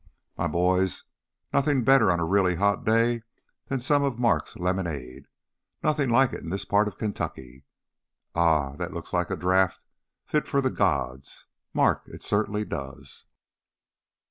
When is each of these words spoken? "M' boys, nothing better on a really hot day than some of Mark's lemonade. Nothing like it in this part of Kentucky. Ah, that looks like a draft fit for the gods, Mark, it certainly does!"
"M' 0.35 0.51
boys, 0.51 1.03
nothing 1.53 1.83
better 1.83 2.09
on 2.11 2.19
a 2.19 2.25
really 2.25 2.55
hot 2.55 2.83
day 2.83 3.21
than 3.67 3.81
some 3.81 4.01
of 4.01 4.17
Mark's 4.17 4.55
lemonade. 4.55 5.27
Nothing 5.83 6.09
like 6.09 6.33
it 6.33 6.41
in 6.41 6.49
this 6.49 6.65
part 6.65 6.87
of 6.87 6.97
Kentucky. 6.97 7.65
Ah, 8.33 8.75
that 8.77 8.93
looks 8.93 9.13
like 9.13 9.29
a 9.29 9.35
draft 9.37 9.85
fit 10.25 10.47
for 10.47 10.59
the 10.59 10.71
gods, 10.71 11.45
Mark, 11.71 12.01
it 12.07 12.23
certainly 12.23 12.65
does!" 12.65 13.25